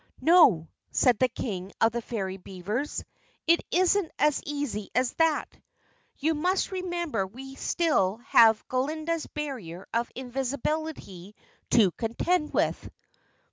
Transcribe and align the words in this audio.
"No," 0.21 0.67
said 0.89 1.19
the 1.19 1.27
King 1.27 1.71
of 1.79 1.91
the 1.91 2.01
Fairy 2.01 2.37
Beavers. 2.37 3.05
"It 3.45 3.63
isn't 3.69 4.11
as 4.17 4.41
easy 4.47 4.89
as 4.95 5.13
that. 5.19 5.55
You 6.17 6.33
must 6.33 6.71
remember 6.71 7.27
we 7.27 7.53
still 7.53 8.17
have 8.25 8.67
Glinda's 8.67 9.27
Barrier 9.27 9.85
of 9.93 10.11
Invisibility 10.15 11.35
to 11.69 11.91
contend 11.91 12.51
with." 12.51 12.89